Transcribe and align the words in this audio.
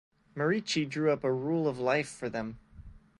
Merici 0.33 0.83
drew 0.83 1.11
up 1.11 1.23
a 1.23 1.31
Rule 1.31 1.67
of 1.67 1.77
Life 1.77 2.09
for 2.09 2.27
them. 2.27 2.57